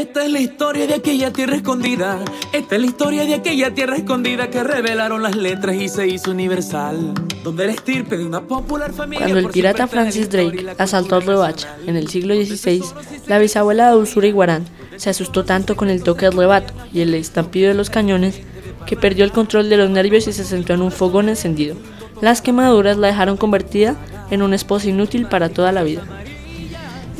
Esta 0.00 0.24
es 0.24 0.32
la 0.32 0.40
historia 0.40 0.86
de 0.86 0.94
aquella 0.94 1.30
tierra 1.30 1.56
escondida. 1.56 2.24
Esta 2.54 2.74
es 2.74 2.80
la 2.80 2.86
historia 2.86 3.26
de 3.26 3.34
aquella 3.34 3.74
tierra 3.74 3.96
escondida 3.96 4.48
que 4.48 4.64
revelaron 4.64 5.22
las 5.22 5.36
letras 5.36 5.76
y 5.76 5.90
se 5.90 6.08
hizo 6.08 6.30
universal. 6.30 7.12
Donde 7.44 7.66
la 7.66 7.72
estirpe 7.72 8.16
de 8.16 8.24
una 8.24 8.40
popular 8.40 8.94
familia. 8.94 9.26
Cuando 9.26 9.40
el 9.40 9.52
pirata 9.52 9.86
Francis 9.86 10.30
Drake 10.30 10.74
asaltó 10.78 11.20
Rebacha 11.20 11.76
en 11.86 11.96
el 11.96 12.08
siglo 12.08 12.34
XVI, 12.34 12.82
la 13.26 13.38
bisabuela 13.38 13.90
de 13.90 13.96
Usura 13.96 14.26
Iguarán 14.26 14.64
se 14.96 15.10
asustó 15.10 15.44
tanto 15.44 15.76
con 15.76 15.90
el 15.90 16.02
toque 16.02 16.24
del 16.24 16.34
rebato 16.38 16.72
y 16.94 17.02
el 17.02 17.12
estampido 17.12 17.68
de 17.68 17.74
los 17.74 17.90
cañones 17.90 18.40
que 18.86 18.96
perdió 18.96 19.26
el 19.26 19.32
control 19.32 19.68
de 19.68 19.76
los 19.76 19.90
nervios 19.90 20.26
y 20.26 20.32
se 20.32 20.44
sentó 20.44 20.72
en 20.72 20.80
un 20.80 20.92
fogón 20.92 21.28
encendido. 21.28 21.76
Las 22.22 22.40
quemaduras 22.40 22.96
la 22.96 23.08
dejaron 23.08 23.36
convertida 23.36 23.96
en 24.30 24.40
una 24.40 24.56
esposa 24.56 24.88
inútil 24.88 25.26
para 25.26 25.50
toda 25.50 25.72
la 25.72 25.82
vida. 25.82 26.04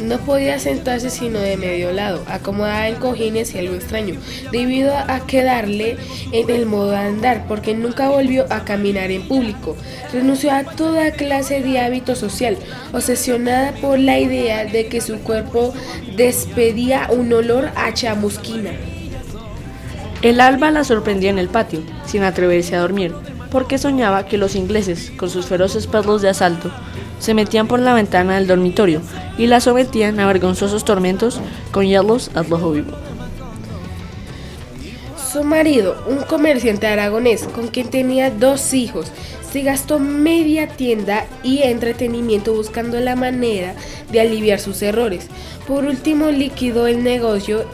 No 0.03 0.19
podía 0.19 0.59
sentarse 0.59 1.11
sino 1.11 1.39
de 1.39 1.57
medio 1.57 1.93
lado, 1.93 2.23
acomodada 2.27 2.89
en 2.89 2.97
cojines 2.97 3.55
y 3.55 3.59
algo 3.59 3.75
extraño, 3.75 4.15
debido 4.51 4.95
a 4.97 5.27
quedarle 5.27 5.99
en 6.33 6.49
el 6.49 6.67
modo 6.67 6.93
de 6.93 6.97
andar, 6.97 7.47
porque 7.47 7.75
nunca 7.75 8.09
volvió 8.09 8.47
a 8.51 8.65
caminar 8.65 9.11
en 9.11 9.29
público. 9.29 9.77
Renunció 10.13 10.53
a 10.53 10.65
toda 10.65 11.13
clase 11.13 11.61
de 11.61 11.81
hábito 11.81 12.15
social, 12.17 12.57
obsesionada 12.93 13.73
por 13.73 13.99
la 13.99 14.19
idea 14.19 14.65
de 14.65 14.87
que 14.87 15.01
su 15.01 15.19
cuerpo 15.19 15.75
despedía 16.17 17.09
un 17.11 17.33
olor 17.33 17.71
a 17.77 17.93
chamusquina. 17.93 18.71
El 20.23 20.41
alba 20.41 20.71
la 20.71 20.85
sorprendía 20.85 21.31
en 21.31 21.39
el 21.39 21.49
patio, 21.49 21.83
sin 22.07 22.23
atreverse 22.23 22.75
a 22.77 22.81
dormir, 22.81 23.15
porque 23.51 23.79
soñaba 23.79 24.27
que 24.27 24.39
los 24.39 24.55
ingleses, 24.55 25.13
con 25.17 25.29
sus 25.31 25.47
feroces 25.47 25.87
perros 25.87 26.23
de 26.23 26.29
asalto, 26.29 26.71
se 27.21 27.35
metían 27.35 27.69
por 27.69 27.79
la 27.79 27.95
ventana 27.95 28.35
del 28.35 28.49
dormitorio 28.49 29.01
y 29.39 29.47
la 29.47 29.61
sometían 29.61 30.19
a 30.19 30.27
vergonzosos 30.27 30.85
tormentos 30.85 31.41
con 31.71 31.87
hielos 31.87 32.33
al 32.35 32.51
rojo 32.51 32.73
vivo. 32.73 32.93
Su 35.33 35.45
marido, 35.45 36.03
un 36.09 36.25
comerciante 36.25 36.89
aragonés 36.89 37.45
con 37.45 37.69
quien 37.69 37.89
tenía 37.89 38.31
dos 38.31 38.75
hijos, 38.75 39.13
se 39.53 39.63
gastó 39.63 39.99
media 39.99 40.69
tienda 40.69 41.25
y 41.45 41.63
entretenimiento 41.63 42.53
buscando 42.53 42.99
la 42.99 43.17
manera 43.17 43.75
de 44.11 44.21
aliviar 44.21 44.59
sus 44.59 44.83
errores. 44.83 45.29
Por 45.67 45.85
último, 45.85 46.31
liquidó 46.31 46.87
el 46.87 47.05
negocio 47.05 47.65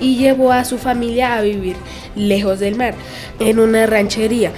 y 0.00 0.16
llevó 0.16 0.52
a 0.52 0.64
su 0.64 0.78
familia 0.78 1.36
a 1.36 1.42
vivir 1.42 1.76
lejos 2.16 2.58
del 2.58 2.76
mar, 2.76 2.94
en 3.38 3.60
una 3.60 3.86
ranchería 3.86 4.52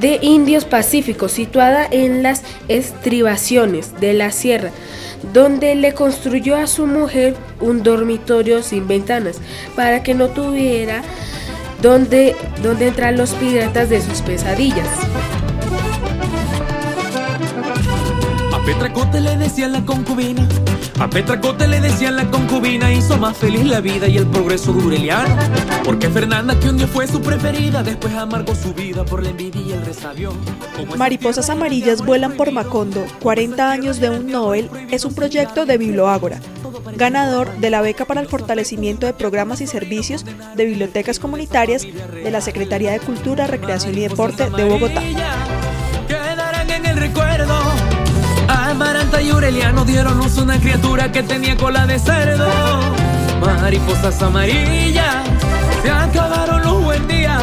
de 0.00 0.18
indios 0.22 0.64
pacíficos 0.64 1.32
situada 1.32 1.86
en 1.90 2.22
las 2.22 2.42
estribaciones 2.68 4.00
de 4.00 4.14
la 4.14 4.30
sierra, 4.30 4.70
donde 5.32 5.74
le 5.74 5.92
construyó 5.92 6.56
a 6.56 6.66
su 6.66 6.86
mujer 6.86 7.34
un 7.60 7.82
dormitorio 7.82 8.62
sin 8.62 8.86
ventanas 8.88 9.36
para 9.76 10.02
que 10.02 10.14
no 10.14 10.28
tuviera 10.28 11.02
donde, 11.82 12.34
donde 12.62 12.88
entrar 12.88 13.14
los 13.14 13.30
piratas 13.34 13.90
de 13.90 14.00
sus 14.00 14.22
pesadillas. 14.22 14.88
Decían 19.44 19.72
la 19.72 19.84
concubina. 19.84 20.48
A 20.98 21.10
Petracote 21.10 21.68
le 21.68 21.78
decían 21.78 22.16
la 22.16 22.30
concubina. 22.30 22.90
Hizo 22.90 23.18
más 23.18 23.36
feliz 23.36 23.66
la 23.66 23.82
vida 23.82 24.08
y 24.08 24.16
el 24.16 24.26
progreso 24.26 24.72
dureliano. 24.72 25.36
Porque 25.84 26.08
Fernanda, 26.08 26.58
que 26.58 26.70
un 26.70 26.78
día 26.78 26.86
fue 26.86 27.06
su 27.06 27.20
preferida, 27.20 27.82
después 27.82 28.14
amargó 28.14 28.54
su 28.54 28.72
vida 28.72 29.04
por 29.04 29.22
la 29.22 29.28
envidia 29.28 29.60
y 29.60 29.72
el 29.72 29.84
resabio. 29.84 30.32
Mariposas 30.96 31.50
amarillas 31.50 32.02
vuelan 32.04 32.38
por 32.38 32.52
Macondo. 32.52 33.04
40 33.20 33.70
años 33.70 34.00
de 34.00 34.08
un 34.08 34.28
Nobel 34.28 34.70
es 34.90 35.04
un 35.04 35.14
proyecto 35.14 35.66
de 35.66 35.76
Biblioágora 35.76 36.40
ganador 36.96 37.56
de 37.58 37.70
la 37.70 37.80
beca 37.80 38.04
para 38.04 38.20
el 38.20 38.28
fortalecimiento 38.28 39.06
de 39.06 39.14
programas 39.14 39.60
y 39.60 39.66
servicios 39.66 40.24
de 40.54 40.64
bibliotecas 40.64 41.18
comunitarias 41.18 41.82
de 41.82 42.30
la 42.30 42.40
Secretaría 42.40 42.92
de 42.92 43.00
Cultura, 43.00 43.46
Recreación 43.46 43.96
y 43.98 44.00
Deporte 44.00 44.48
de 44.48 44.64
Bogotá. 44.64 45.02
Y 49.20 49.30
Aureliano 49.30 49.84
dieron 49.84 50.18
luz 50.18 50.38
una 50.38 50.58
criatura 50.58 51.10
que 51.12 51.22
tenía 51.22 51.56
cola 51.56 51.86
de 51.86 51.98
cerdo. 51.98 52.48
Mariposas 53.40 54.20
amarillas, 54.22 55.24
se 55.82 55.90
acabaron 55.90 56.62
los 56.62 56.82
buen 56.82 57.06
días. 57.06 57.42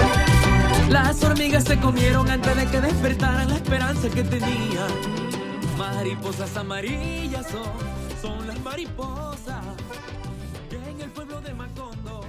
Las 0.90 1.24
hormigas 1.24 1.64
se 1.64 1.80
comieron 1.80 2.30
antes 2.30 2.56
de 2.56 2.66
que 2.68 2.82
despertaran 2.82 3.50
la 3.50 3.56
esperanza 3.56 4.10
que 4.10 4.24
tenía. 4.24 4.88
Mariposas 5.78 6.56
amarillas 6.58 7.48
son, 7.48 7.64
son 8.22 8.48
las 8.48 8.60
mariposas. 8.62 9.64